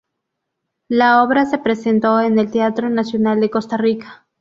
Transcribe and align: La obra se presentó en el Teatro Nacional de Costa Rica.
La 0.87 1.21
obra 1.21 1.45
se 1.45 1.59
presentó 1.59 2.19
en 2.21 2.39
el 2.39 2.49
Teatro 2.49 2.89
Nacional 2.89 3.39
de 3.39 3.51
Costa 3.51 3.77
Rica. 3.77 4.25